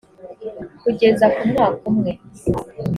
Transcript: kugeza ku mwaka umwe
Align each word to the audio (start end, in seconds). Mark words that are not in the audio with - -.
kugeza 0.81 1.25
ku 1.35 1.41
mwaka 1.51 1.81
umwe 1.91 2.11